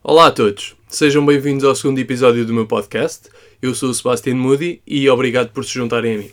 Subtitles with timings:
[0.00, 3.28] Olá a todos, sejam bem-vindos ao segundo episódio do meu podcast.
[3.60, 6.30] Eu sou o Sebastian Moody e obrigado por se juntarem a mim.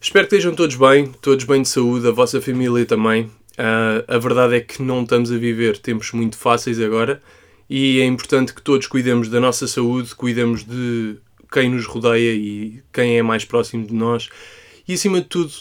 [0.00, 3.24] Espero que estejam todos bem, todos bem de saúde, a vossa família também.
[3.24, 7.20] Uh, a verdade é que não estamos a viver tempos muito fáceis agora
[7.68, 11.16] e é importante que todos cuidemos da nossa saúde, cuidemos de
[11.52, 14.28] quem nos rodeia e quem é mais próximo de nós
[14.86, 15.52] e, acima de tudo,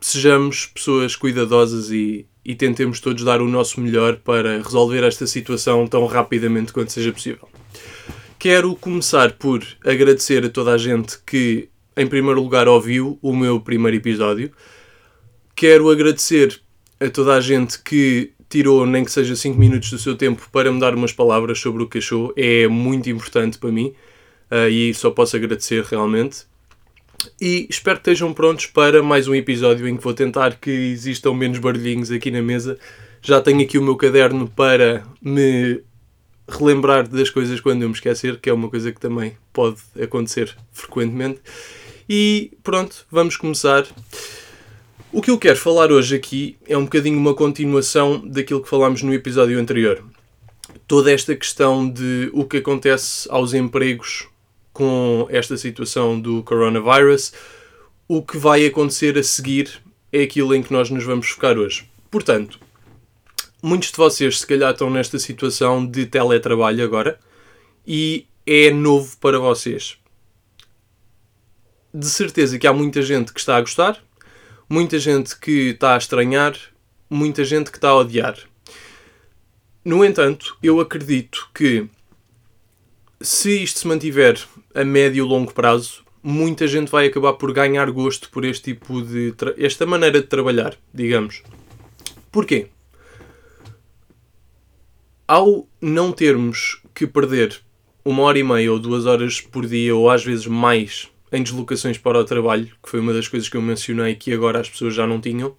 [0.00, 5.86] sejamos pessoas cuidadosas e, e tentemos todos dar o nosso melhor para resolver esta situação
[5.86, 7.46] tão rapidamente quanto seja possível.
[8.38, 13.60] Quero começar por agradecer a toda a gente que, em primeiro lugar, ouviu o meu
[13.60, 14.50] primeiro episódio.
[15.54, 16.58] Quero agradecer
[16.98, 20.72] a toda a gente que tirou nem que seja 5 minutos do seu tempo para
[20.72, 22.32] me dar umas palavras sobre o que achou.
[22.34, 23.92] É muito importante para mim
[24.50, 26.46] uh, e só posso agradecer realmente.
[27.40, 31.34] E espero que estejam prontos para mais um episódio em que vou tentar que existam
[31.34, 32.78] menos barulhinhos aqui na mesa.
[33.20, 35.82] Já tenho aqui o meu caderno para me
[36.48, 40.56] relembrar das coisas quando eu me esquecer, que é uma coisa que também pode acontecer
[40.72, 41.40] frequentemente.
[42.08, 43.84] E pronto, vamos começar.
[45.12, 49.02] O que eu quero falar hoje aqui é um bocadinho uma continuação daquilo que falámos
[49.02, 50.04] no episódio anterior.
[50.86, 54.28] Toda esta questão de o que acontece aos empregos
[54.78, 57.32] com esta situação do coronavirus,
[58.06, 61.90] o que vai acontecer a seguir é aquilo em que nós nos vamos focar hoje.
[62.08, 62.60] Portanto,
[63.60, 67.18] muitos de vocês se calhar estão nesta situação de teletrabalho agora
[67.84, 69.98] e é novo para vocês.
[71.92, 74.00] De certeza que há muita gente que está a gostar,
[74.70, 76.56] muita gente que está a estranhar,
[77.10, 78.38] muita gente que está a odiar.
[79.84, 81.88] No entanto, eu acredito que
[83.20, 84.40] se isto se mantiver
[84.74, 89.02] a médio e longo prazo, muita gente vai acabar por ganhar gosto por este tipo
[89.02, 91.42] de esta maneira de trabalhar, digamos.
[92.30, 92.68] Porquê?
[95.28, 97.60] ao não termos que perder
[98.02, 101.98] uma hora e meia ou duas horas por dia, ou às vezes mais, em deslocações
[101.98, 104.94] para o trabalho, que foi uma das coisas que eu mencionei que agora as pessoas
[104.94, 105.54] já não tinham,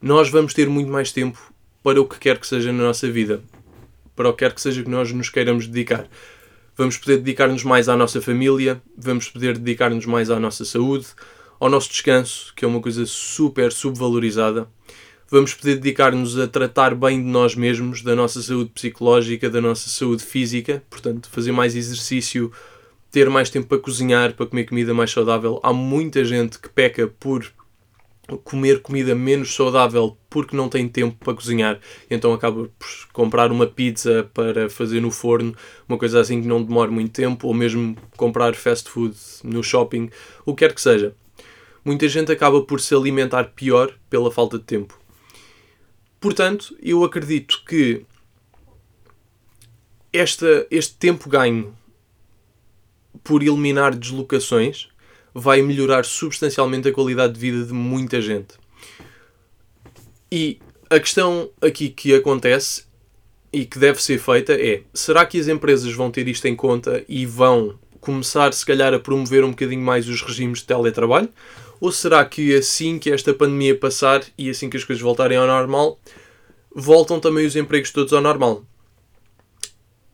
[0.00, 1.52] nós vamos ter muito mais tempo
[1.82, 3.42] para o que quer que seja na nossa vida,
[4.20, 6.06] para o que quer que seja que nós nos queiramos dedicar.
[6.76, 11.06] Vamos poder dedicar-nos mais à nossa família, vamos poder dedicar-nos mais à nossa saúde,
[11.58, 14.68] ao nosso descanso, que é uma coisa super subvalorizada
[15.30, 19.88] vamos poder dedicar-nos a tratar bem de nós mesmos, da nossa saúde psicológica, da nossa
[19.88, 22.52] saúde física, portanto, fazer mais exercício,
[23.12, 25.60] ter mais tempo para cozinhar, para comer comida mais saudável.
[25.62, 27.46] Há muita gente que peca por
[28.38, 31.80] comer comida menos saudável porque não tem tempo para cozinhar,
[32.10, 35.54] então acaba por comprar uma pizza para fazer no forno,
[35.88, 40.10] uma coisa assim que não demora muito tempo, ou mesmo comprar fast food no shopping,
[40.44, 41.14] o que quer que seja.
[41.84, 45.00] Muita gente acaba por se alimentar pior pela falta de tempo.
[46.20, 48.04] Portanto, eu acredito que
[50.12, 51.74] esta, este tempo ganho
[53.24, 54.89] por eliminar deslocações
[55.34, 58.54] vai melhorar substancialmente a qualidade de vida de muita gente.
[60.30, 60.58] E
[60.88, 62.84] a questão aqui que acontece
[63.52, 67.04] e que deve ser feita é: será que as empresas vão ter isto em conta
[67.08, 71.28] e vão começar, se calhar, a promover um bocadinho mais os regimes de teletrabalho?
[71.80, 75.46] Ou será que assim que esta pandemia passar e assim que as coisas voltarem ao
[75.46, 75.98] normal,
[76.74, 78.64] voltam também os empregos todos ao normal?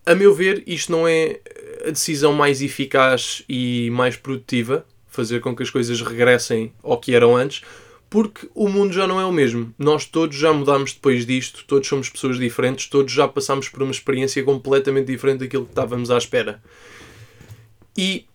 [0.05, 1.41] A meu ver, isto não é
[1.85, 7.15] a decisão mais eficaz e mais produtiva, fazer com que as coisas regressem ao que
[7.15, 7.63] eram antes,
[8.09, 9.75] porque o mundo já não é o mesmo.
[9.79, 13.91] Nós todos já mudámos depois disto, todos somos pessoas diferentes, todos já passámos por uma
[13.91, 16.63] experiência completamente diferente daquilo que estávamos à espera.
[17.97, 18.27] E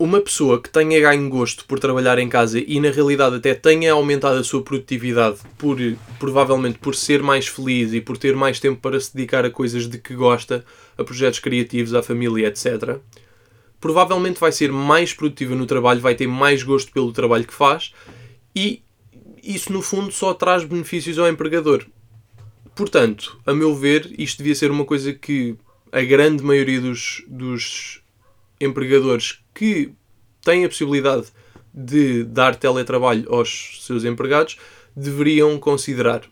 [0.00, 3.92] uma pessoa que tenha ganho gosto por trabalhar em casa e na realidade até tenha
[3.92, 5.76] aumentado a sua produtividade por
[6.18, 9.86] provavelmente por ser mais feliz e por ter mais tempo para se dedicar a coisas
[9.86, 10.64] de que gosta,
[10.96, 12.98] a projetos criativos, à família, etc.
[13.80, 17.92] Provavelmente vai ser mais produtiva no trabalho, vai ter mais gosto pelo trabalho que faz
[18.54, 18.82] e
[19.42, 21.86] isso no fundo só traz benefícios ao empregador.
[22.74, 25.56] Portanto, a meu ver, isto devia ser uma coisa que
[25.92, 28.00] a grande maioria dos, dos
[28.60, 29.92] empregadores que
[30.42, 31.26] têm a possibilidade
[31.72, 34.56] de dar teletrabalho aos seus empregados
[34.94, 36.22] deveriam considerar.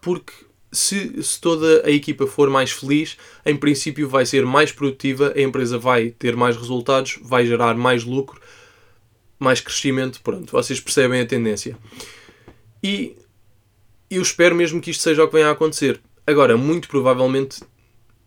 [0.00, 0.32] Porque
[0.72, 5.40] se, se, toda a equipa for mais feliz, em princípio vai ser mais produtiva, a
[5.40, 8.40] empresa vai ter mais resultados, vai gerar mais lucro,
[9.38, 10.20] mais crescimento.
[10.22, 11.76] Pronto, vocês percebem a tendência.
[12.82, 13.16] E
[14.10, 16.00] eu espero mesmo que isto seja o que venha a acontecer.
[16.26, 17.62] Agora, muito provavelmente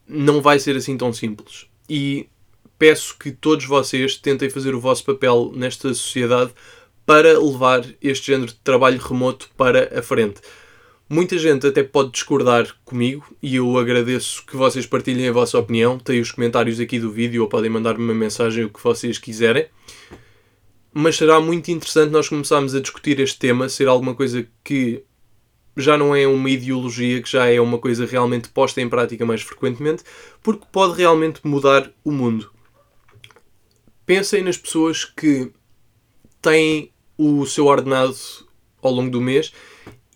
[0.08, 1.68] não vai ser assim tão simples.
[1.90, 2.28] E
[2.78, 6.52] peço que todos vocês tentem fazer o vosso papel nesta sociedade
[7.06, 10.42] para levar este género de trabalho remoto para a frente.
[11.10, 16.00] Muita gente até pode discordar comigo e eu agradeço que vocês partilhem a vossa opinião.
[16.00, 19.68] Tem os comentários aqui do vídeo ou podem mandar-me uma mensagem, o que vocês quiserem.
[20.94, 25.04] Mas será muito interessante nós começarmos a discutir este tema, ser alguma coisa que
[25.76, 29.42] já não é uma ideologia, que já é uma coisa realmente posta em prática mais
[29.42, 30.04] frequentemente,
[30.42, 32.52] porque pode realmente mudar o mundo.
[34.06, 35.52] Pensem nas pessoas que
[36.42, 38.16] têm o seu ordenado
[38.82, 39.52] ao longo do mês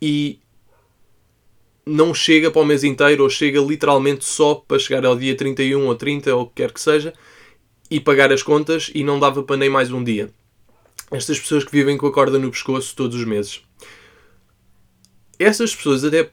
[0.02, 0.40] e
[1.88, 5.88] não chega para o mês inteiro ou chega literalmente só para chegar ao dia 31
[5.88, 7.14] ou 30 ou o que quer que seja
[7.90, 10.30] e pagar as contas e não dava para nem mais um dia.
[11.10, 13.62] Estas pessoas que vivem com a corda no pescoço todos os meses.
[15.40, 16.30] Essas pessoas até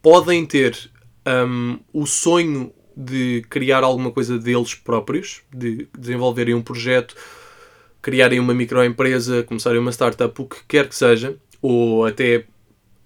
[0.00, 0.90] podem ter
[1.26, 7.14] um, o sonho de criar alguma coisa deles próprios, de desenvolverem um projeto,
[8.00, 12.46] criarem uma microempresa, começarem uma startup, o que quer que seja, ou até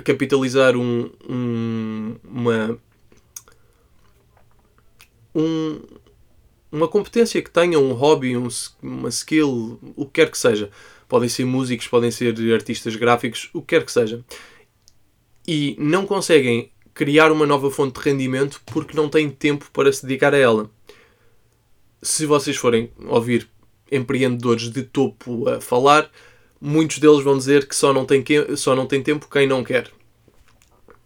[0.05, 2.79] capitalizar um, um, uma,
[5.35, 5.81] um,
[6.71, 8.49] uma competência que tenham, um hobby, um,
[8.83, 10.71] uma skill, o que quer que seja.
[11.09, 14.25] Podem ser músicos, podem ser artistas gráficos, o que quer que seja.
[15.47, 20.05] E não conseguem criar uma nova fonte de rendimento porque não têm tempo para se
[20.05, 20.71] dedicar a ela.
[22.03, 23.49] Se vocês forem ouvir
[23.91, 26.11] empreendedores de topo a falar,
[26.61, 29.63] muitos deles vão dizer que só não tem, que, só não tem tempo quem não
[29.63, 29.91] quer.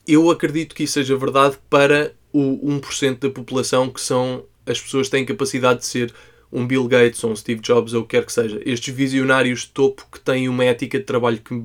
[0.06, 5.06] Eu acredito que isso seja verdade para o 1% da população que são as pessoas
[5.06, 6.12] que têm capacidade de ser
[6.50, 8.60] um Bill Gates ou um Steve Jobs ou o que quer que seja.
[8.64, 11.62] Estes visionários de topo que têm uma ética de trabalho que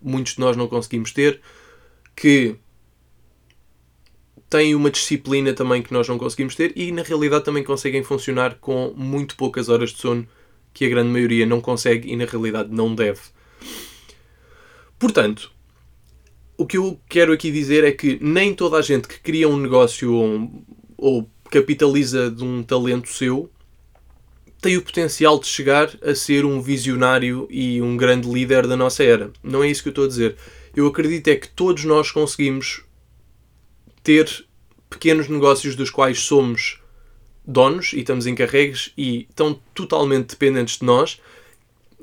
[0.00, 1.40] muitos de nós não conseguimos ter,
[2.14, 2.56] que
[4.48, 8.56] têm uma disciplina também que nós não conseguimos ter e na realidade também conseguem funcionar
[8.56, 10.26] com muito poucas horas de sono
[10.72, 13.20] que a grande maioria não consegue e na realidade não deve.
[14.98, 15.50] Portanto,
[16.56, 19.56] o que eu quero aqui dizer é que nem toda a gente que cria um
[19.56, 20.64] negócio ou,
[20.96, 23.50] ou capitaliza de um talento seu
[24.60, 29.04] tem o potencial de chegar a ser um visionário e um grande líder da nossa
[29.04, 29.30] era.
[29.42, 30.36] Não é isso que eu estou a dizer.
[30.74, 32.82] Eu acredito é que todos nós conseguimos
[34.02, 34.46] ter
[34.90, 36.77] pequenos negócios dos quais somos
[37.48, 41.18] donos e estamos encarregues e estão totalmente dependentes de nós,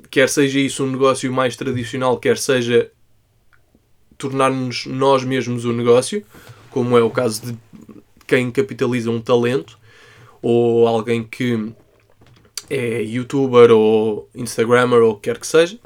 [0.10, 2.92] quer seja isso um negócio mais tradicional, quer seja
[4.18, 6.26] tornar-nos nós mesmos o negócio,
[6.72, 7.58] como é o caso de
[8.26, 9.78] quem capitaliza um talento,
[10.42, 11.72] ou alguém que
[12.68, 15.78] é youtuber ou instagrammer ou o que quer que seja.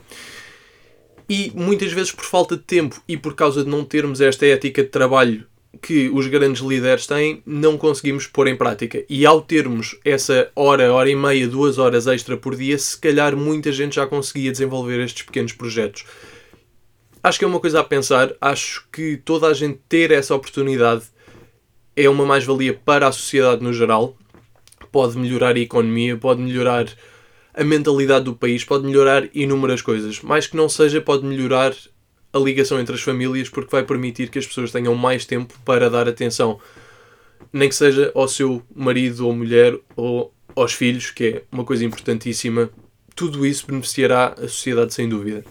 [1.28, 4.84] E muitas vezes por falta de tempo e por causa de não termos esta ética
[4.84, 5.49] de trabalho
[5.82, 9.04] que os grandes líderes têm, não conseguimos pôr em prática.
[9.08, 13.36] E ao termos essa hora, hora e meia, duas horas extra por dia, se calhar
[13.36, 16.06] muita gente já conseguia desenvolver estes pequenos projetos.
[17.22, 21.04] Acho que é uma coisa a pensar, acho que toda a gente ter essa oportunidade
[21.96, 24.18] é uma mais-valia para a sociedade no geral.
[24.92, 26.88] Pode melhorar a economia, pode melhorar
[27.54, 30.22] a mentalidade do país, pode melhorar inúmeras coisas.
[30.22, 31.76] Mais que não seja, pode melhorar
[32.32, 35.90] a ligação entre as famílias porque vai permitir que as pessoas tenham mais tempo para
[35.90, 36.60] dar atenção,
[37.52, 41.84] nem que seja ao seu marido ou mulher ou aos filhos, que é uma coisa
[41.84, 42.70] importantíssima.
[43.16, 45.44] Tudo isso beneficiará a sociedade sem dúvida.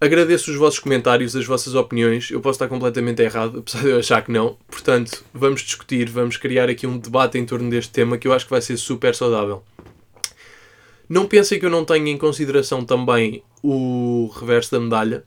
[0.00, 2.30] Agradeço os vossos comentários, as vossas opiniões.
[2.30, 4.56] Eu posso estar completamente errado, apesar de eu achar que não.
[4.68, 8.44] Portanto, vamos discutir, vamos criar aqui um debate em torno deste tema que eu acho
[8.44, 9.64] que vai ser super saudável.
[11.08, 15.24] Não pensem que eu não tenho em consideração também o reverso da medalha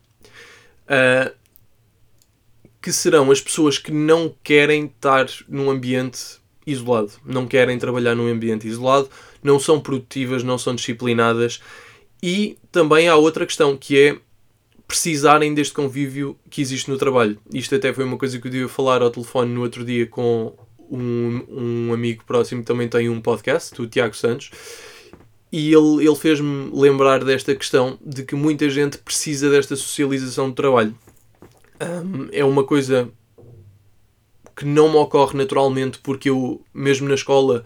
[0.91, 1.33] uh,
[2.81, 8.27] que serão as pessoas que não querem estar num ambiente isolado, não querem trabalhar num
[8.27, 9.09] ambiente isolado,
[9.41, 11.61] não são produtivas, não são disciplinadas
[12.21, 14.17] e também há outra questão que é
[14.87, 17.39] precisarem deste convívio que existe no trabalho.
[17.53, 20.53] Isto até foi uma coisa que eu devia falar ao telefone no outro dia com
[20.89, 24.51] um, um amigo próximo que também tem um podcast, o Tiago Santos,
[25.51, 30.55] e ele, ele fez-me lembrar desta questão de que muita gente precisa desta socialização de
[30.55, 30.95] trabalho.
[31.81, 33.09] Um, é uma coisa
[34.55, 37.65] que não me ocorre naturalmente porque eu, mesmo na escola,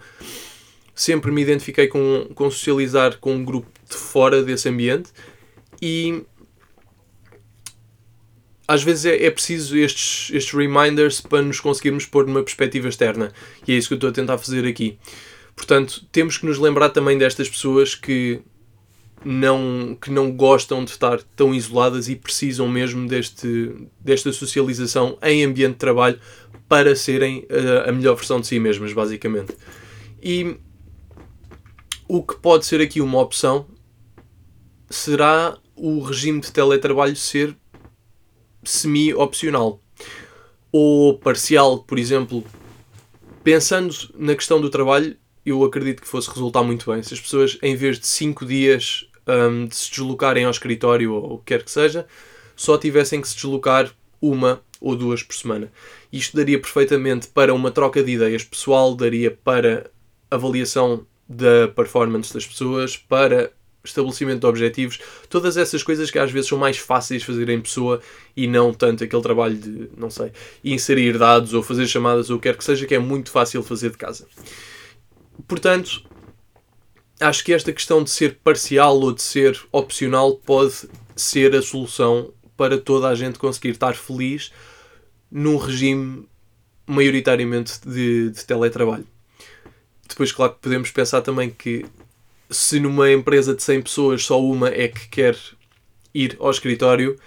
[0.94, 5.10] sempre me identifiquei com, com socializar com um grupo de fora desse ambiente
[5.80, 6.22] e
[8.66, 13.32] às vezes é, é preciso estes, estes reminders para nos conseguirmos pôr numa perspectiva externa
[13.68, 14.98] e é isso que eu estou a tentar fazer aqui.
[15.56, 18.42] Portanto, temos que nos lembrar também destas pessoas que
[19.24, 25.42] não, que não gostam de estar tão isoladas e precisam mesmo deste, desta socialização em
[25.42, 26.20] ambiente de trabalho
[26.68, 29.56] para serem a, eh, a melhor versão de si mesmas, basicamente.
[30.22, 30.56] E
[32.06, 33.66] o que pode ser aqui uma opção
[34.88, 37.56] será o regime de teletrabalho ser
[38.62, 39.80] semi-opcional.
[40.72, 42.44] ou parcial, por exemplo,
[43.42, 45.16] pensando na questão do trabalho,
[45.46, 47.02] eu acredito que fosse resultar muito bem.
[47.02, 51.34] Se as pessoas, em vez de 5 dias um, de se deslocarem ao escritório ou
[51.34, 52.06] o que quer que seja,
[52.56, 55.70] só tivessem que se deslocar uma ou duas por semana.
[56.12, 59.90] Isto daria perfeitamente para uma troca de ideias pessoal, daria para
[60.30, 63.52] avaliação da performance das pessoas, para
[63.84, 64.98] estabelecimento de objetivos,
[65.30, 68.00] todas essas coisas que às vezes são mais fáceis de fazer em pessoa
[68.36, 70.32] e não tanto aquele trabalho de, não sei,
[70.64, 73.62] inserir dados ou fazer chamadas ou o que quer que seja, que é muito fácil
[73.62, 74.26] fazer de casa.
[75.46, 76.02] Portanto,
[77.20, 82.32] acho que esta questão de ser parcial ou de ser opcional pode ser a solução
[82.56, 84.52] para toda a gente conseguir estar feliz
[85.30, 86.26] num regime
[86.86, 89.06] maioritariamente de, de teletrabalho.
[90.08, 91.84] Depois, claro que podemos pensar também que
[92.48, 95.36] se numa empresa de 100 pessoas só uma é que quer
[96.14, 97.18] ir ao escritório,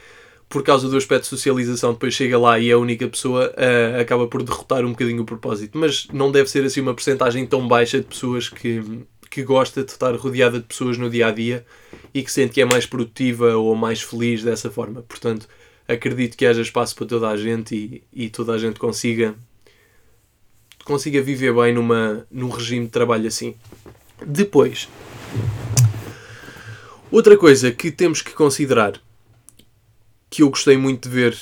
[0.49, 4.01] por causa do aspecto de socialização, depois chega lá e é a única pessoa, uh,
[4.01, 5.77] acaba por derrotar um bocadinho o propósito.
[5.77, 8.81] Mas não deve ser assim uma porcentagem tão baixa de pessoas que,
[9.29, 11.63] que gosta de estar rodeada de pessoas no dia a dia
[12.13, 15.03] e que sente que é mais produtiva ou mais feliz dessa forma.
[15.03, 15.47] Portanto,
[15.87, 19.35] acredito que haja espaço para toda a gente e, e toda a gente consiga
[20.83, 23.53] consiga viver bem numa, num regime de trabalho assim.
[24.25, 24.89] Depois,
[27.11, 28.99] outra coisa que temos que considerar,
[30.29, 31.37] que eu gostei muito de ver,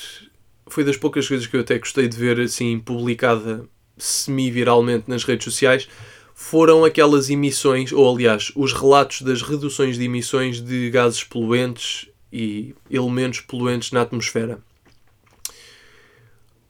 [0.66, 5.44] foi das poucas coisas que eu até gostei de ver assim publicada semi-viralmente nas redes
[5.44, 5.88] sociais,
[6.34, 12.74] foram aquelas emissões, ou aliás, os relatos das reduções de emissões de gases poluentes e
[12.88, 14.60] elementos poluentes na atmosfera.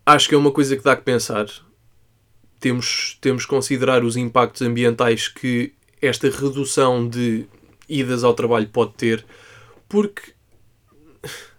[0.07, 1.47] Acho que é uma coisa que dá que pensar.
[2.59, 7.47] Temos, temos que considerar os impactos ambientais que esta redução de
[7.87, 9.25] idas ao trabalho pode ter,
[9.87, 10.33] porque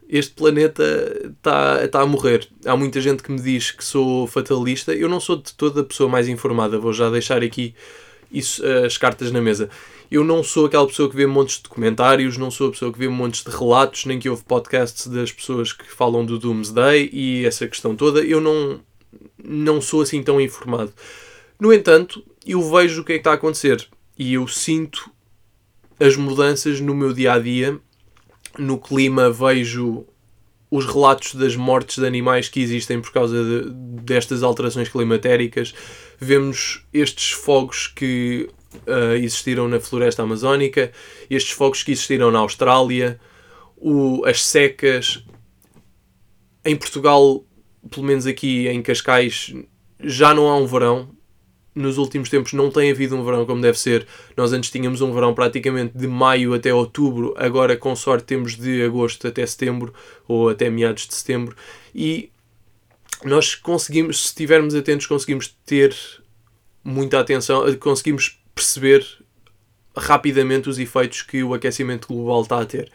[0.10, 0.84] este planeta
[1.24, 2.48] está tá a morrer.
[2.66, 4.92] Há muita gente que me diz que sou fatalista.
[4.94, 7.76] Eu não sou de toda a pessoa mais informada, vou já deixar aqui
[8.32, 9.70] isso, as cartas na mesa.
[10.10, 12.98] Eu não sou aquela pessoa que vê montes de documentários, não sou a pessoa que
[12.98, 17.46] vê montes de relatos, nem que ouve podcasts das pessoas que falam do Doomsday e
[17.46, 18.22] essa questão toda.
[18.22, 18.80] Eu não,
[19.44, 20.92] não sou assim tão informado.
[21.60, 23.88] No entanto, eu vejo o que é que está a acontecer
[24.18, 25.12] e eu sinto
[26.00, 27.80] as mudanças no meu dia a dia.
[28.58, 30.06] No clima, vejo
[30.72, 33.70] os relatos das mortes de animais que existem por causa de,
[34.04, 35.74] destas alterações climatéricas.
[36.20, 38.50] Vemos estes fogos que
[38.88, 40.92] uh, existiram na floresta amazónica,
[41.30, 43.20] estes fogos que existiram na Austrália,
[43.76, 45.24] o, as secas.
[46.64, 47.44] Em Portugal,
[47.90, 49.54] pelo menos aqui em Cascais,
[50.00, 51.10] já não há um verão.
[51.80, 54.06] Nos últimos tempos não tem havido um verão como deve ser.
[54.36, 58.84] Nós antes tínhamos um verão praticamente de maio até outubro, agora com sorte temos de
[58.84, 59.94] agosto até setembro
[60.28, 61.56] ou até meados de setembro.
[61.96, 62.30] E
[63.24, 65.96] nós conseguimos, se estivermos atentos, conseguimos ter
[66.84, 69.08] muita atenção, conseguimos perceber
[69.96, 72.92] rapidamente os efeitos que o aquecimento global está a ter.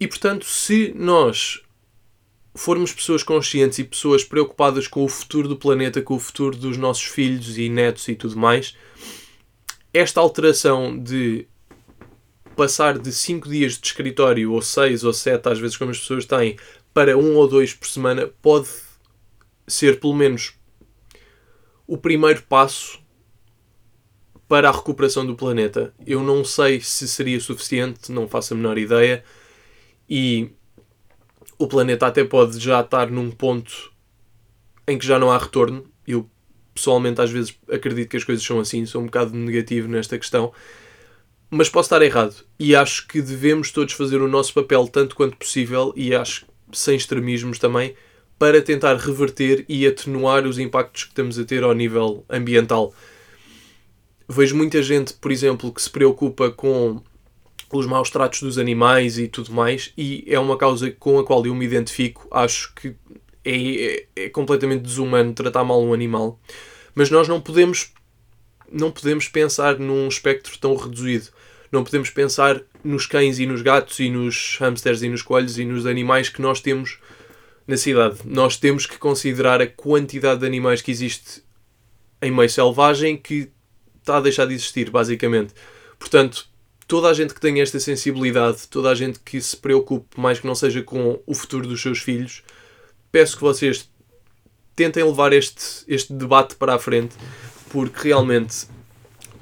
[0.00, 1.62] E portanto, se nós
[2.54, 6.76] formos pessoas conscientes e pessoas preocupadas com o futuro do planeta, com o futuro dos
[6.76, 8.76] nossos filhos e netos e tudo mais,
[9.92, 11.46] esta alteração de
[12.54, 16.24] passar de 5 dias de escritório, ou 6 ou 7, às vezes como as pessoas
[16.24, 16.56] têm,
[16.92, 18.68] para um ou dois por semana, pode
[19.66, 20.54] ser pelo menos
[21.86, 23.02] o primeiro passo
[24.46, 25.92] para a recuperação do planeta.
[26.06, 29.24] Eu não sei se seria suficiente, não faço a menor ideia.
[30.08, 30.50] E
[31.58, 33.92] o planeta até pode já estar num ponto
[34.86, 35.84] em que já não há retorno.
[36.06, 36.28] Eu
[36.74, 40.52] pessoalmente às vezes acredito que as coisas são assim, sou um bocado negativo nesta questão.
[41.50, 42.34] Mas posso estar errado.
[42.58, 46.96] E acho que devemos todos fazer o nosso papel tanto quanto possível, e acho sem
[46.96, 47.94] extremismos também,
[48.38, 52.92] para tentar reverter e atenuar os impactos que estamos a ter ao nível ambiental
[54.28, 57.02] vejo muita gente, por exemplo, que se preocupa com
[57.72, 61.44] os maus tratos dos animais e tudo mais, e é uma causa com a qual
[61.44, 62.28] eu me identifico.
[62.30, 62.94] Acho que
[63.44, 66.40] é, é, é completamente desumano tratar mal um animal,
[66.94, 67.92] mas nós não podemos
[68.70, 71.28] não podemos pensar num espectro tão reduzido.
[71.70, 75.64] Não podemos pensar nos cães e nos gatos e nos hamsters e nos coelhos e
[75.64, 76.98] nos animais que nós temos
[77.66, 78.18] na cidade.
[78.24, 81.42] Nós temos que considerar a quantidade de animais que existe
[82.20, 83.50] em meio selvagem que
[84.00, 85.54] está a deixar de existir, basicamente.
[85.98, 86.46] Portanto,
[86.86, 90.46] toda a gente que tenha esta sensibilidade, toda a gente que se preocupe mais que
[90.46, 92.42] não seja com o futuro dos seus filhos,
[93.10, 93.88] peço que vocês
[94.76, 97.14] tentem levar este, este debate para a frente,
[97.70, 98.66] porque realmente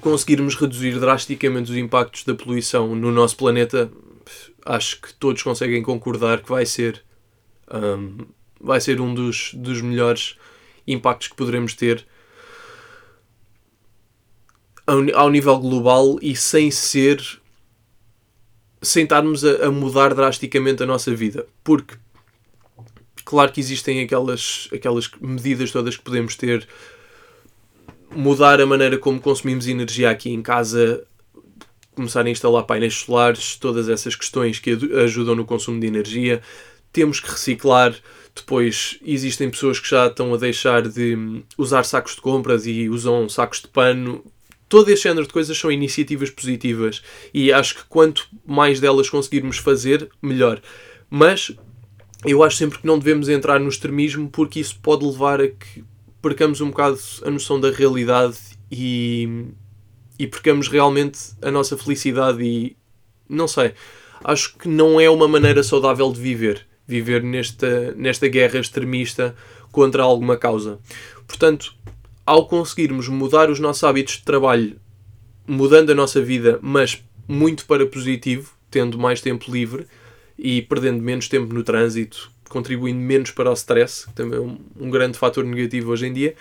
[0.01, 3.91] conseguirmos reduzir drasticamente os impactos da poluição no nosso planeta,
[4.65, 7.03] acho que todos conseguem concordar que vai ser
[7.73, 8.27] um,
[8.61, 10.37] vai ser um dos, dos melhores
[10.87, 12.07] impactos que poderemos ter
[14.87, 17.41] ao, nível global e sem ser
[18.81, 21.47] sem estarmos a, a, mudar drasticamente a nossa vida.
[21.63, 21.95] Porque,
[23.25, 26.67] claro que existem aquelas, aquelas medidas todas que podemos ter,
[28.11, 31.05] mudar a maneira como consumimos energia aqui em casa,
[31.95, 36.43] começar a instalar painéis solares, todas essas questões que ajudam no consumo de energia.
[36.93, 37.95] Temos que reciclar.
[38.35, 43.29] Depois existem pessoas que já estão a deixar de usar sacos de compras e usam
[43.29, 44.25] sacos de pano
[44.73, 47.03] todo este género de coisas são iniciativas positivas
[47.35, 50.63] e acho que quanto mais delas conseguirmos fazer, melhor.
[51.11, 51.55] Mas
[52.25, 55.85] eu acho sempre que não devemos entrar no extremismo porque isso pode levar a que
[56.23, 58.39] percamos um bocado a noção da realidade
[58.71, 59.45] e,
[60.19, 62.75] e percamos realmente a nossa felicidade e
[63.29, 63.75] não sei.
[64.25, 66.67] Acho que não é uma maneira saudável de viver.
[66.87, 69.37] Viver nesta, nesta guerra extremista
[69.71, 70.79] contra alguma causa.
[71.27, 71.75] Portanto,
[72.25, 74.81] ao conseguirmos mudar os nossos hábitos de trabalho,
[75.47, 79.87] mudando a nossa vida, mas muito para positivo, tendo mais tempo livre
[80.39, 84.59] e perdendo menos tempo no trânsito, contribuindo menos para o stress, que também é um,
[84.79, 86.35] um grande fator negativo hoje em dia,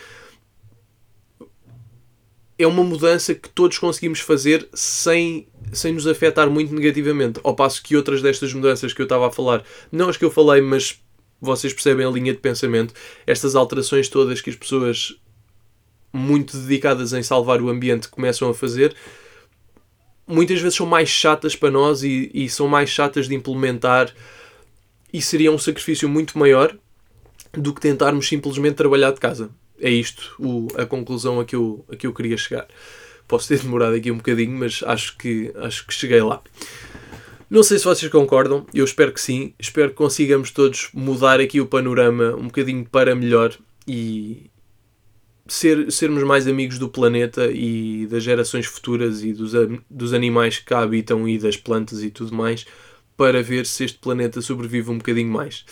[2.58, 7.40] é uma mudança que todos conseguimos fazer sem, sem nos afetar muito negativamente.
[7.44, 10.30] Ao passo que outras destas mudanças que eu estava a falar, não as que eu
[10.30, 11.00] falei, mas
[11.40, 12.94] vocês percebem a linha de pensamento,
[13.26, 15.16] estas alterações todas que as pessoas
[16.14, 18.96] muito dedicadas em salvar o ambiente começam a fazer,
[20.28, 24.14] muitas vezes são mais chatas para nós e, e são mais chatas de implementar
[25.14, 26.76] e seria um sacrifício muito maior
[27.54, 29.50] do que tentarmos simplesmente trabalhar de casa.
[29.80, 32.68] É isto o, a conclusão a que, eu, a que eu queria chegar.
[33.28, 36.42] Posso ter demorado aqui um bocadinho, mas acho que, acho que cheguei lá.
[37.50, 39.54] Não sei se vocês concordam, eu espero que sim.
[39.60, 43.54] Espero que consigamos todos mudar aqui o panorama um bocadinho para melhor
[43.88, 44.51] e,
[45.48, 49.54] ser, sermos mais amigos do planeta e das gerações futuras e dos,
[49.90, 52.66] dos animais que cá habitam e das plantas e tudo mais,
[53.18, 55.66] para ver se este planeta sobrevive um bocadinho mais.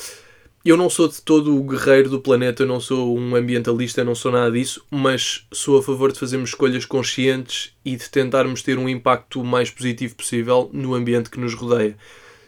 [0.63, 4.13] Eu não sou de todo o guerreiro do planeta, eu não sou um ambientalista, não
[4.13, 8.77] sou nada disso, mas sou a favor de fazermos escolhas conscientes e de tentarmos ter
[8.77, 11.97] um impacto mais positivo possível no ambiente que nos rodeia.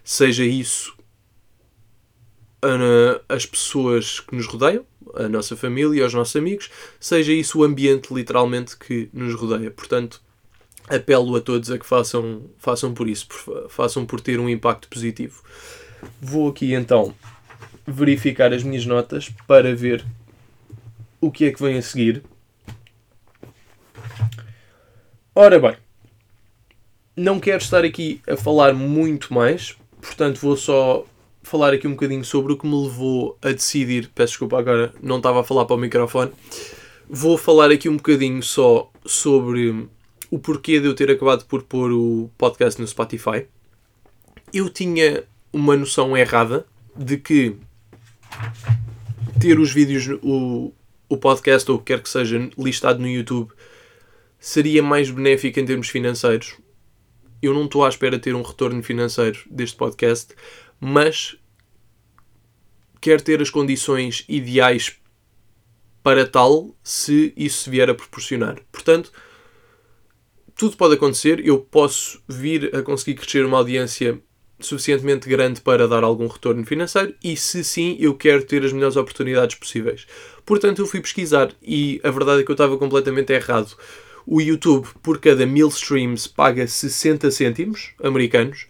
[0.03, 0.93] Seja isso
[3.27, 6.69] as pessoas que nos rodeiam, a nossa família, aos nossos amigos,
[6.99, 9.71] seja isso o ambiente literalmente que nos rodeia.
[9.71, 10.21] Portanto,
[10.87, 13.27] apelo a todos a que façam, façam por isso,
[13.69, 15.41] façam por ter um impacto positivo.
[16.21, 17.13] Vou aqui então
[17.85, 20.05] verificar as minhas notas para ver
[21.19, 22.23] o que é que vem a seguir.
[25.33, 25.75] Ora bem,
[27.15, 31.05] não quero estar aqui a falar muito mais, portanto vou só
[31.43, 34.09] falar aqui um bocadinho sobre o que me levou a decidir.
[34.13, 36.31] Peço desculpa, agora não estava a falar para o microfone.
[37.09, 39.87] Vou falar aqui um bocadinho só sobre
[40.29, 43.45] o porquê de eu ter acabado por pôr o podcast no Spotify.
[44.53, 47.57] Eu tinha uma noção errada de que
[49.39, 50.71] ter os vídeos, o,
[51.09, 53.51] o podcast ou o que quer que seja listado no YouTube
[54.39, 56.55] seria mais benéfico em termos financeiros.
[57.41, 60.33] Eu não estou à espera de ter um retorno financeiro deste podcast,
[60.81, 61.37] mas
[62.99, 64.97] quer ter as condições ideais
[66.03, 68.59] para tal se isso vier a proporcionar.
[68.71, 69.11] Portanto,
[70.55, 71.45] tudo pode acontecer.
[71.45, 74.19] Eu posso vir a conseguir crescer uma audiência
[74.59, 78.95] suficientemente grande para dar algum retorno financeiro e se sim, eu quero ter as melhores
[78.95, 80.05] oportunidades possíveis.
[80.45, 83.75] Portanto, eu fui pesquisar e a verdade é que eu estava completamente errado.
[84.25, 88.67] O YouTube, por cada mil streams, paga 60 cêntimos americanos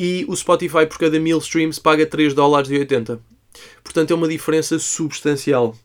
[0.00, 3.20] e o Spotify por cada mil streams paga 3 dólares e 80.
[3.84, 5.76] Portanto é uma diferença substancial.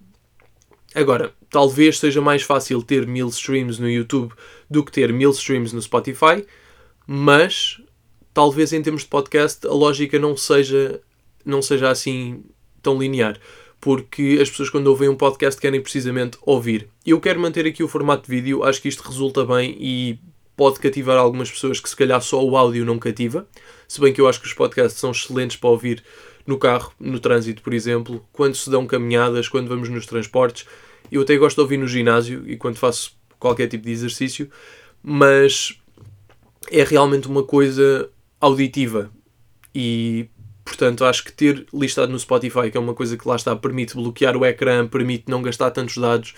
[0.96, 4.34] Agora, talvez seja mais fácil ter mil streams no YouTube
[4.70, 6.46] do que ter mil streams no Spotify,
[7.06, 7.82] mas
[8.34, 11.02] talvez em termos de podcast a lógica não seja,
[11.44, 12.42] não seja assim
[12.82, 13.38] tão linear.
[13.82, 16.88] Porque as pessoas, quando ouvem um podcast, querem precisamente ouvir.
[17.06, 20.18] Eu quero manter aqui o formato de vídeo, acho que isto resulta bem e
[20.56, 23.46] pode cativar algumas pessoas que se calhar só o áudio não cativa.
[23.88, 26.04] Se bem que eu acho que os podcasts são excelentes para ouvir
[26.46, 30.66] no carro, no trânsito, por exemplo, quando se dão caminhadas, quando vamos nos transportes.
[31.12, 34.50] Eu até gosto de ouvir no ginásio e quando faço qualquer tipo de exercício,
[35.02, 35.78] mas
[36.72, 39.12] é realmente uma coisa auditiva
[39.74, 40.28] e
[40.64, 43.96] portanto acho que ter listado no Spotify, que é uma coisa que lá está, permite
[43.96, 46.34] bloquear o ecrã, permite não gastar tantos dados,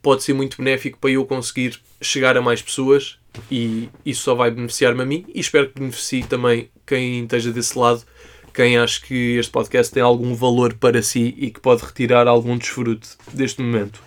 [0.00, 3.18] pode ser muito benéfico para eu conseguir chegar a mais pessoas
[3.50, 7.78] e isso só vai beneficiar-me a mim e espero que beneficie também quem esteja desse
[7.78, 8.04] lado
[8.52, 12.58] quem acha que este podcast tem algum valor para si e que pode retirar algum
[12.58, 14.02] desfrute deste momento.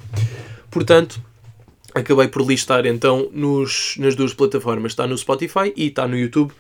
[0.70, 1.20] Portanto,
[1.94, 4.92] acabei por listar então nos, nas duas plataformas.
[4.92, 6.54] Está no Spotify e está no YouTube.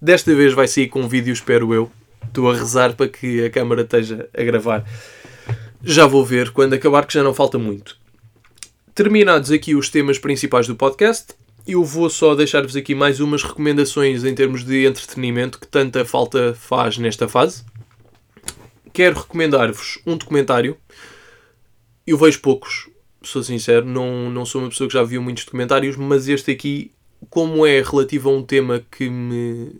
[0.00, 1.90] Desta vez vai sair com vídeo, espero eu.
[2.26, 4.84] Estou a rezar para que a câmara esteja a gravar.
[5.82, 7.96] Já vou ver quando acabar, que já não falta muito.
[8.94, 11.28] Terminados aqui os temas principais do podcast,
[11.72, 16.54] eu vou só deixar-vos aqui mais umas recomendações em termos de entretenimento que tanta falta
[16.54, 17.64] faz nesta fase.
[18.92, 20.76] Quero recomendar-vos um documentário.
[22.06, 22.88] Eu vejo poucos,
[23.22, 26.90] sou sincero, não, não sou uma pessoa que já viu muitos documentários, mas este aqui,
[27.28, 29.72] como é relativo a um tema que me.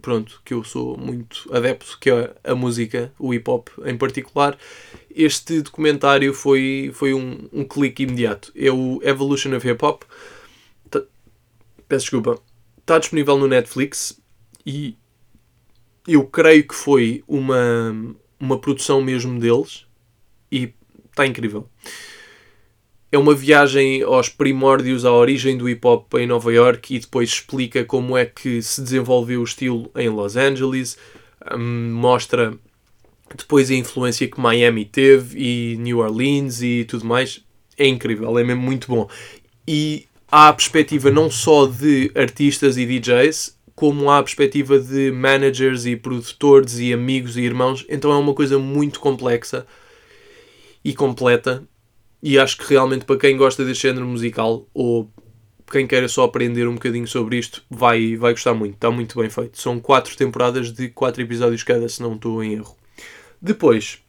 [0.00, 4.56] Pronto, que eu sou muito adepto, que é a música, o hip hop em particular,
[5.12, 8.52] este documentário foi, foi um, um clique imediato.
[8.54, 10.04] É o Evolution of Hip Hop.
[11.88, 12.40] Peço desculpa.
[12.78, 14.20] Está disponível no Netflix
[14.64, 14.96] e
[16.06, 19.86] eu creio que foi uma, uma produção mesmo deles
[20.50, 20.72] e
[21.10, 21.68] está incrível
[23.10, 27.30] é uma viagem aos primórdios, à origem do hip hop em Nova York e depois
[27.30, 30.98] explica como é que se desenvolveu o estilo em Los Angeles,
[31.56, 32.54] um, mostra
[33.34, 37.42] depois a influência que Miami teve e New Orleans e tudo mais.
[37.78, 39.08] É incrível, é mesmo muito bom.
[39.66, 45.10] E há a perspectiva não só de artistas e DJs, como há a perspectiva de
[45.12, 47.86] managers e produtores e amigos e irmãos.
[47.88, 49.66] Então é uma coisa muito complexa
[50.84, 51.62] e completa
[52.22, 55.10] e acho que realmente para quem gosta deste género musical ou
[55.70, 58.74] quem queira só aprender um bocadinho sobre isto vai, vai gostar muito.
[58.74, 59.60] Está muito bem feito.
[59.60, 62.76] São quatro temporadas de quatro episódios cada, se não estou em erro.
[63.40, 64.02] Depois,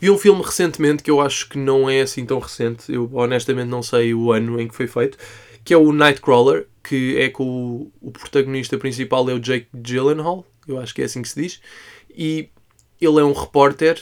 [0.00, 2.92] vi um filme recentemente que eu acho que não é assim tão recente.
[2.92, 5.18] Eu honestamente não sei o ano em que foi feito.
[5.64, 10.46] Que é o Nightcrawler, que é com o, o protagonista principal é o Jake Gyllenhaal.
[10.66, 11.60] Eu acho que é assim que se diz.
[12.10, 12.48] E
[13.00, 14.00] ele é um repórter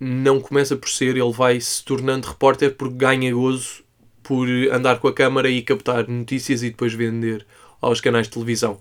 [0.00, 3.82] não começa por ser, ele vai se tornando repórter porque ganha gozo
[4.22, 7.46] por andar com a câmara e captar notícias e depois vender
[7.80, 8.78] aos canais de televisão.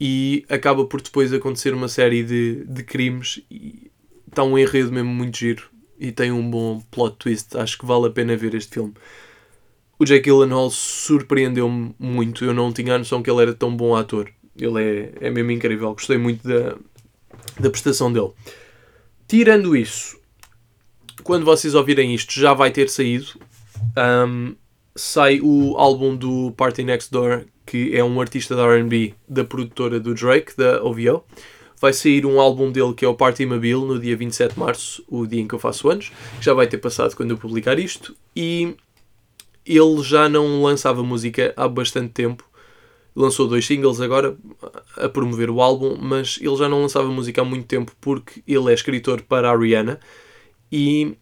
[0.00, 3.89] E acaba por depois acontecer uma série de, de crimes e
[4.30, 7.56] está um enredo mesmo muito giro e tem um bom plot twist.
[7.56, 8.94] Acho que vale a pena ver este filme.
[9.98, 12.44] O Jake Gyllenhaal surpreendeu-me muito.
[12.44, 14.30] Eu não tinha a noção que ele era tão bom ator.
[14.56, 15.92] Ele é, é mesmo incrível.
[15.92, 16.76] Gostei muito da,
[17.60, 18.30] da prestação dele.
[19.28, 20.18] Tirando isso,
[21.22, 23.38] quando vocês ouvirem isto, já vai ter saído.
[24.26, 24.56] Um,
[24.96, 30.00] sai o álbum do Party Next Door, que é um artista da RB da produtora
[30.00, 31.24] do Drake, da OVO.
[31.80, 35.04] Vai sair um álbum dele que é o Party Mobile no dia 27 de março,
[35.08, 36.12] o dia em que eu faço anos.
[36.40, 38.14] Já vai ter passado quando eu publicar isto.
[38.36, 38.76] E
[39.64, 42.44] ele já não lançava música há bastante tempo.
[43.16, 44.36] Lançou dois singles agora
[44.96, 48.70] a promover o álbum, mas ele já não lançava música há muito tempo porque ele
[48.70, 49.98] é escritor para a Rihanna
[50.70, 51.16] e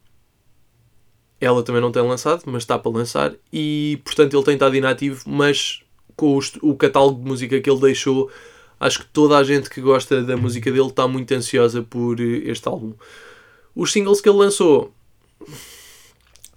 [1.41, 5.23] ela também não tem lançado, mas está para lançar e portanto ele tem estado inativo,
[5.25, 5.81] mas
[6.15, 8.29] com o catálogo de música que ele deixou,
[8.79, 12.43] acho que toda a gente que gosta da música dele está muito ansiosa por eh,
[12.45, 12.93] este álbum.
[13.75, 14.93] Os singles que ele lançou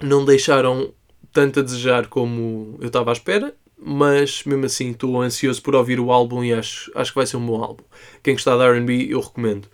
[0.01, 0.93] não deixaram
[1.33, 5.99] tanto a desejar como eu estava à espera, mas mesmo assim estou ansioso por ouvir
[5.99, 7.85] o álbum e acho, acho que vai ser um bom álbum.
[8.23, 9.69] Quem gostar de RB, eu recomendo.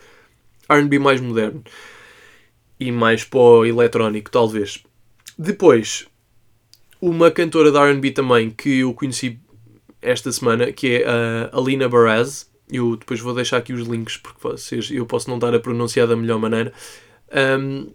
[0.70, 1.62] RB mais moderno
[2.78, 4.82] e mais pó eletrónico, talvez.
[5.36, 6.06] Depois,
[7.00, 9.38] uma cantora da RB também que eu conheci
[10.00, 12.48] esta semana, que é a Alina Baraz.
[12.70, 16.06] Eu depois vou deixar aqui os links porque vocês, eu posso não estar a pronunciar
[16.06, 16.72] da melhor maneira.
[17.60, 17.88] Um,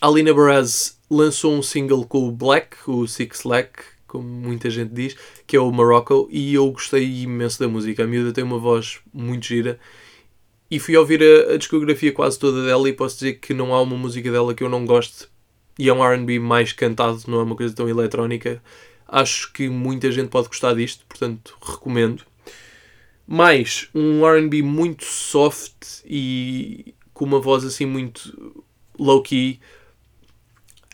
[0.00, 5.16] Alina Baraz lançou um single com o Black, o Six Lack, como muita gente diz,
[5.46, 8.04] que é o Morocco, e eu gostei imenso da música.
[8.04, 9.78] A miúda tem uma voz muito gira
[10.70, 13.80] e fui ouvir a, a, discografia quase toda dela e posso dizer que não há
[13.82, 15.28] uma música dela que eu não goste.
[15.78, 18.62] E é um RB mais cantado, não é uma coisa tão eletrónica.
[19.12, 22.24] Acho que muita gente pode gostar disto, portanto recomendo.
[23.26, 28.64] Mais um RB muito soft e com uma voz assim muito
[28.98, 29.60] low-key.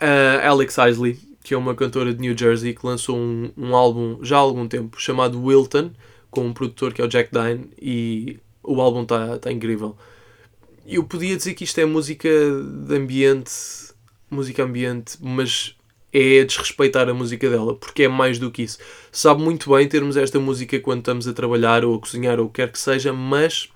[0.01, 4.19] Uh, Alex Isley, que é uma cantora de New Jersey que lançou um, um álbum
[4.25, 5.93] já há algum tempo chamado Wilton,
[6.29, 9.97] com um produtor que é o Jack Dine, e o álbum está tá incrível.
[10.85, 13.53] Eu podia dizer que isto é música de ambiente,
[14.29, 15.78] música ambiente, mas
[16.13, 18.79] é desrespeitar a música dela, porque é mais do que isso.
[19.13, 22.49] Sabe muito bem termos esta música quando estamos a trabalhar ou a cozinhar ou o
[22.49, 23.69] que quer que seja, mas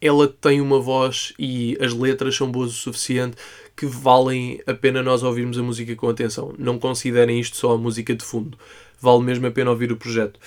[0.00, 3.36] ela tem uma voz e as letras são boas o suficiente
[3.76, 6.54] que valem a pena nós ouvirmos a música com atenção.
[6.58, 8.58] Não considerem isto só a música de fundo.
[9.00, 10.38] Vale mesmo a pena ouvir o projeto.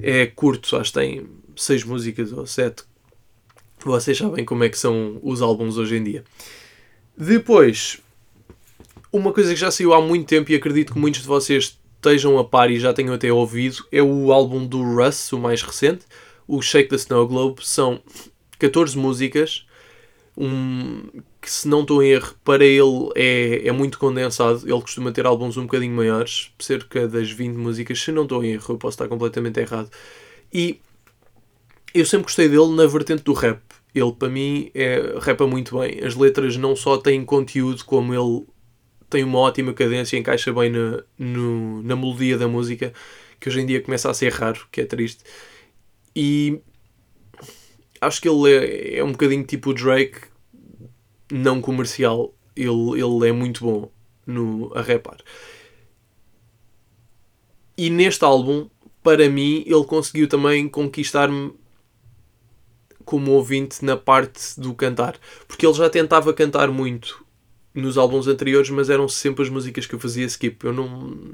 [0.00, 1.26] É curto, acho que tem
[1.56, 2.84] seis músicas ou sete.
[3.84, 6.24] Vocês sabem como é que são os álbuns hoje em dia.
[7.16, 8.00] Depois,
[9.12, 12.38] uma coisa que já saiu há muito tempo e acredito que muitos de vocês estejam
[12.38, 16.04] a par e já tenham até ouvido é o álbum do Russ, o mais recente,
[16.46, 17.64] o Shake the Snow Globe.
[17.64, 18.00] São
[18.58, 19.66] 14 músicas,
[20.36, 21.02] um,
[21.40, 24.62] que se não estou em erro, para ele é, é muito condensado.
[24.64, 28.52] Ele costuma ter álbuns um bocadinho maiores, cerca das 20 músicas, se não estou em
[28.52, 29.90] erro, eu posso estar completamente errado.
[30.52, 30.80] E
[31.94, 33.60] eu sempre gostei dele na vertente do rap.
[33.94, 36.00] Ele, para mim, é, rapa muito bem.
[36.04, 38.46] As letras não só têm conteúdo, como ele
[39.08, 42.92] tem uma ótima cadência, encaixa bem na, no, na melodia da música,
[43.40, 45.24] que hoje em dia começa a ser raro, que é triste.
[46.14, 46.60] E
[48.00, 50.20] acho que ele é, é um bocadinho tipo o Drake,
[51.30, 52.34] não comercial.
[52.54, 53.90] Ele, ele é muito bom
[54.26, 55.18] no, a rapar.
[57.76, 58.68] E neste álbum,
[59.02, 61.54] para mim, ele conseguiu também conquistar-me
[63.04, 65.18] como ouvinte na parte do cantar.
[65.46, 67.24] Porque ele já tentava cantar muito
[67.78, 70.64] nos álbuns anteriores, mas eram sempre as músicas que eu fazia skip.
[70.64, 70.88] Eu não,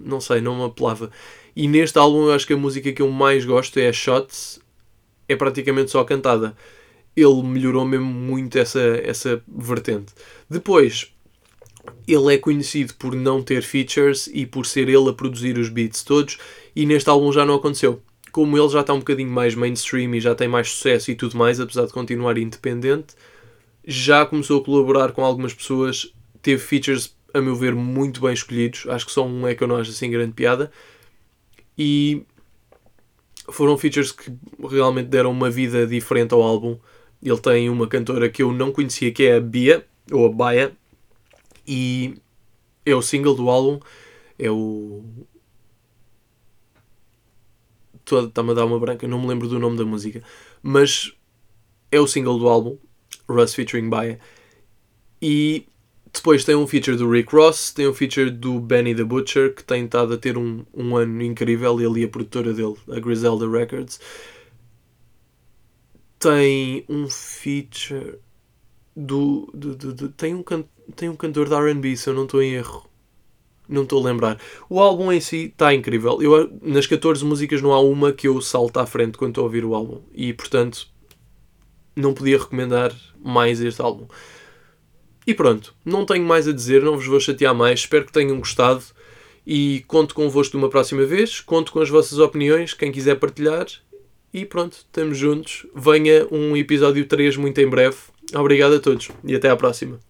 [0.05, 1.11] não sei, não me apelava.
[1.57, 4.61] E neste álbum eu acho que a música que eu mais gosto é a Shots,
[5.29, 6.57] é praticamente só cantada.
[7.17, 10.13] Ele melhorou mesmo muito essa, essa vertente.
[10.51, 11.13] Depois,
[12.07, 16.03] ele é conhecido por não ter features e por ser ele a produzir os beats
[16.03, 16.39] todos,
[16.75, 18.03] e neste álbum já não aconteceu.
[18.33, 21.37] Como ele já está um bocadinho mais mainstream e já tem mais sucesso e tudo
[21.37, 23.15] mais, apesar de continuar independente,
[23.87, 26.13] já começou a colaborar com algumas pessoas
[26.45, 28.87] teve features, a meu ver, muito bem escolhidos.
[28.89, 30.71] Acho que só um é que eu não acho assim grande piada.
[31.77, 32.25] E
[33.49, 34.33] foram features que
[34.71, 36.79] realmente deram uma vida diferente ao álbum.
[37.23, 40.77] Ele tem uma cantora que eu não conhecia, que é a Bia, ou a Baia,
[41.67, 42.15] e
[42.85, 43.81] é o single do álbum.
[44.39, 45.03] É o.
[48.05, 50.23] Está-me a dar uma branca, não me lembro do nome da música,
[50.63, 51.15] mas
[51.91, 52.77] é o single do álbum,
[53.27, 54.21] Russ featuring Baia.
[55.23, 55.67] E
[56.15, 59.65] depois tem um feature do Rick Ross, tem um feature do Benny the Butcher, que
[59.65, 64.01] tem estado a ter um, um ano incrível, e a produtora dele, a Griselda Records.
[66.19, 68.19] Tem um feature
[68.97, 69.51] do.
[69.53, 70.65] do, do, do tem, um can,
[70.97, 72.89] tem um cantor de RB, se eu não estou em erro.
[73.69, 74.39] Não estou a lembrar.
[74.69, 76.23] O álbum em si está incrível.
[76.23, 79.47] Eu, nas 14 músicas não há uma que eu salto à frente quando estou a
[79.47, 80.01] ouvir o álbum.
[80.13, 80.87] E portanto,
[81.97, 84.07] não podia recomendar mais este álbum.
[85.27, 88.39] E pronto, não tenho mais a dizer, não vos vou chatear mais, espero que tenham
[88.39, 88.83] gostado
[89.47, 93.67] e conto convosco uma próxima vez, conto com as vossas opiniões, quem quiser partilhar.
[94.33, 95.65] E pronto, estamos juntos.
[95.75, 97.97] Venha um episódio 3 muito em breve.
[98.35, 100.01] Obrigado a todos e até à próxima.